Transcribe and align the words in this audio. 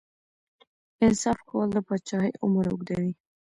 انصاف 1.05 1.39
کول 1.49 1.67
د 1.73 1.77
پاچاهۍ 1.87 2.31
عمر 2.43 2.65
اوږدوي. 2.69 3.13